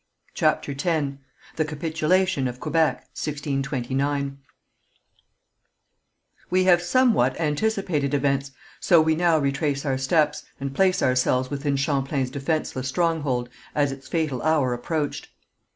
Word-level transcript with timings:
CHAPTER 0.33 0.71
X 0.71 1.17
THE 1.57 1.63
CAPITULATION 1.65 2.47
OF 2.47 2.59
QUEBEC, 2.59 2.95
1629 3.21 4.39
We 6.49 6.63
have 6.63 6.81
somewhat 6.81 7.39
anticipated 7.39 8.15
events, 8.15 8.49
so 8.79 8.99
we 8.99 9.13
now 9.13 9.37
retrace 9.37 9.85
our 9.85 9.99
steps, 9.99 10.43
and 10.59 10.73
place 10.73 11.03
ourselves 11.03 11.51
within 11.51 11.75
Champlain's 11.75 12.31
defenceless 12.31 12.87
stronghold 12.87 13.49
as 13.75 13.91
its 13.91 14.07
fatal 14.07 14.41
hour 14.41 14.73
approached. 14.73 15.27